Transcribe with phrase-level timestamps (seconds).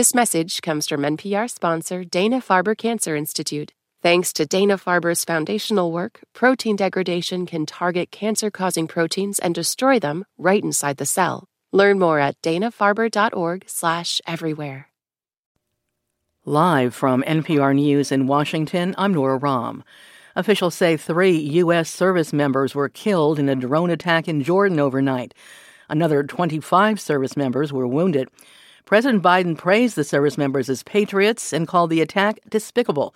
[0.00, 3.74] This message comes from NPR sponsor Dana Farber Cancer Institute.
[4.00, 9.98] Thanks to Dana Farber's foundational work, protein degradation can target cancer causing proteins and destroy
[9.98, 11.44] them right inside the cell.
[11.70, 14.88] Learn more at danafarber.org/slash everywhere.
[16.46, 19.82] Live from NPR News in Washington, I'm Nora Raum.
[20.34, 21.90] Officials say three U.S.
[21.90, 25.34] service members were killed in a drone attack in Jordan overnight.
[25.90, 28.30] Another 25 service members were wounded.
[28.90, 33.14] President Biden praised the service members as patriots and called the attack despicable.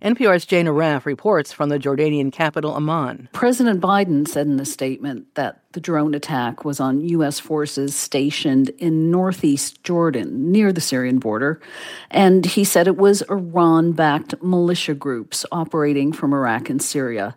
[0.00, 3.28] NPR's Jane Arraf reports from the Jordanian capital, Amman.
[3.32, 7.40] President Biden said in a statement that the drone attack was on U.S.
[7.40, 11.60] forces stationed in northeast Jordan, near the Syrian border.
[12.08, 17.34] And he said it was Iran backed militia groups operating from Iraq and Syria.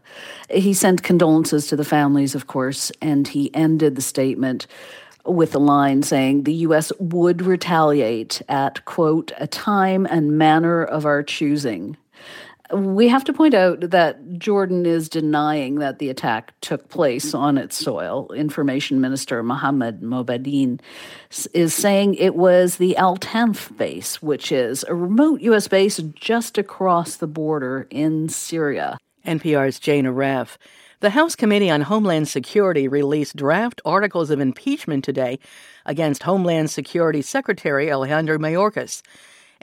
[0.51, 4.67] He sent condolences to the families, of course, and he ended the statement
[5.25, 6.91] with a line saying the U.S.
[6.99, 11.97] would retaliate at, quote, a time and manner of our choosing.
[12.71, 17.57] We have to point out that Jordan is denying that the attack took place on
[17.57, 18.31] its soil.
[18.33, 20.79] Information Minister Muhannad Mubaidin
[21.53, 25.67] is saying it was the Al Tanf base, which is a remote U.S.
[25.67, 28.99] base just across the border in Syria.
[29.25, 30.57] NPR's Jane Arraf.
[31.01, 35.39] The House Committee on Homeland Security released draft articles of impeachment today
[35.85, 39.01] against Homeland Security Secretary Alejandro Mayorkas.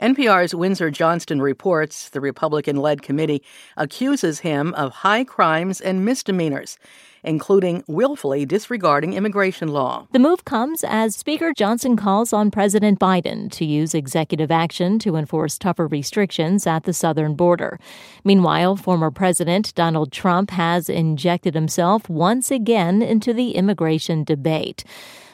[0.01, 3.43] NPR's Windsor Johnston reports the Republican led committee
[3.75, 6.79] accuses him of high crimes and misdemeanors,
[7.23, 10.07] including willfully disregarding immigration law.
[10.11, 15.15] The move comes as Speaker Johnson calls on President Biden to use executive action to
[15.15, 17.79] enforce tougher restrictions at the southern border.
[18.23, 24.83] Meanwhile, former President Donald Trump has injected himself once again into the immigration debate.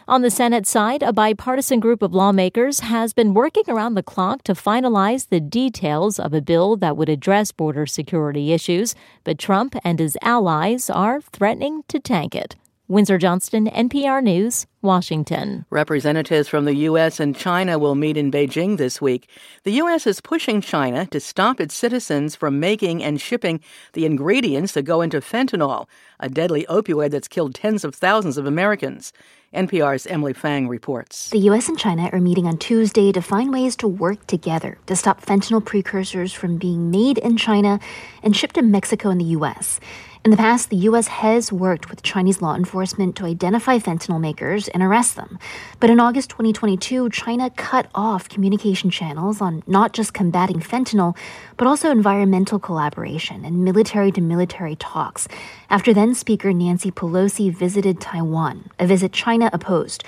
[0.05, 4.43] On the Senate side, a bipartisan group of lawmakers has been working around the clock
[4.43, 9.77] to finalize the details of a bill that would address border security issues, but Trump
[9.81, 12.57] and his allies are threatening to tank it.
[12.89, 15.65] Windsor Johnston, NPR News, Washington.
[15.69, 17.19] Representatives from the U.S.
[17.19, 19.29] and China will meet in Beijing this week.
[19.63, 20.05] The U.S.
[20.05, 23.61] is pushing China to stop its citizens from making and shipping
[23.93, 25.87] the ingredients that go into fentanyl,
[26.19, 29.13] a deadly opioid that's killed tens of thousands of Americans.
[29.53, 31.29] NPR's Emily Feng reports.
[31.29, 31.69] The U.S.
[31.69, 35.63] and China are meeting on Tuesday to find ways to work together to stop fentanyl
[35.63, 37.79] precursors from being made in China
[38.23, 39.79] and shipped to Mexico and the U.S.
[40.25, 41.07] In the past, the U.S.
[41.07, 45.39] has worked with Chinese law enforcement to identify fentanyl makers and arrest them.
[45.79, 51.15] But in August 2022, China cut off communication channels on not just combating fentanyl,
[51.57, 55.27] but also environmental collaboration and military to military talks.
[55.69, 60.03] After then Speaker Nancy Pelosi visited Taiwan, a visit China opposed.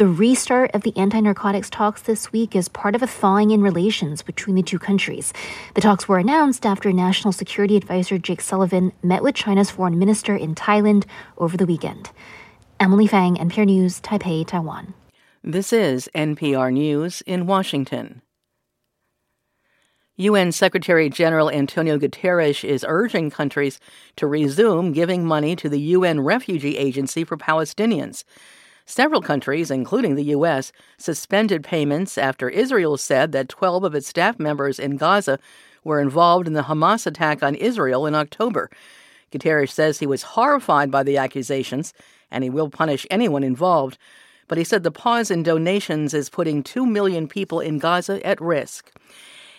[0.00, 3.60] The restart of the anti narcotics talks this week is part of a thawing in
[3.60, 5.34] relations between the two countries.
[5.74, 10.34] The talks were announced after National Security Advisor Jake Sullivan met with China's foreign minister
[10.34, 11.04] in Thailand
[11.36, 12.08] over the weekend.
[12.80, 14.94] Emily Feng, NPR News, Taipei, Taiwan.
[15.44, 18.22] This is NPR News in Washington.
[20.16, 23.80] UN Secretary General Antonio Guterres is urging countries
[24.16, 28.24] to resume giving money to the UN Refugee Agency for Palestinians.
[28.86, 34.38] Several countries, including the U.S., suspended payments after Israel said that 12 of its staff
[34.38, 35.38] members in Gaza
[35.84, 38.70] were involved in the Hamas attack on Israel in October.
[39.30, 41.92] Guterres says he was horrified by the accusations
[42.30, 43.98] and he will punish anyone involved.
[44.48, 48.40] But he said the pause in donations is putting 2 million people in Gaza at
[48.40, 48.90] risk.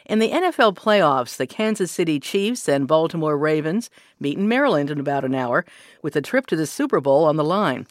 [0.05, 3.89] In the NFL playoffs, the Kansas City Chiefs and Baltimore Ravens
[4.19, 5.63] meet in Maryland in about an hour,
[6.01, 7.87] with a trip to the Super Bowl on the line.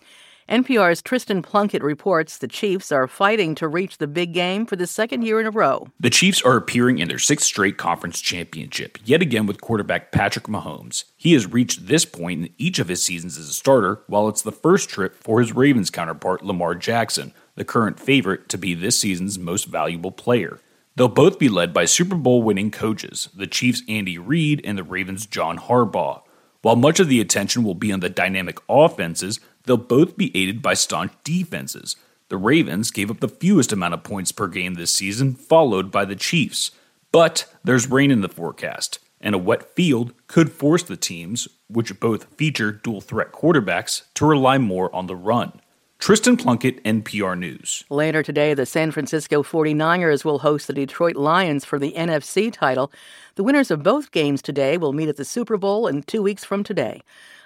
[0.50, 4.84] NPR's Tristan Plunkett reports the Chiefs are fighting to reach the big game for the
[4.88, 5.87] second year in a row.
[6.00, 10.47] The Chiefs are appearing in their sixth straight conference championship, yet again with quarterback Patrick
[10.47, 11.05] Mahomes.
[11.16, 14.43] He has reached this point in each of his seasons as a starter, while it's
[14.43, 19.00] the first trip for his Ravens counterpart, Lamar Jackson, the current favorite to be this
[19.00, 20.59] season's most valuable player.
[20.97, 24.83] They'll both be led by Super Bowl winning coaches, the Chiefs' Andy Reid and the
[24.83, 26.22] Ravens' John Harbaugh.
[26.63, 30.62] While much of the attention will be on the dynamic offenses, They'll both be aided
[30.62, 31.97] by staunch defenses.
[32.28, 36.04] The Ravens gave up the fewest amount of points per game this season, followed by
[36.04, 36.71] the Chiefs.
[37.12, 41.98] But there's rain in the forecast, and a wet field could force the teams, which
[41.98, 45.60] both feature dual threat quarterbacks, to rely more on the run.
[46.01, 47.84] Tristan Plunkett, NPR News.
[47.91, 52.91] Later today, the San Francisco 49ers will host the Detroit Lions for the NFC title.
[53.34, 56.42] The winners of both games today will meet at the Super Bowl in two weeks
[56.42, 57.03] from today.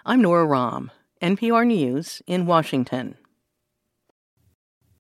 [0.06, 0.92] I'm Nora Raum.
[1.24, 3.16] NPR News in Washington.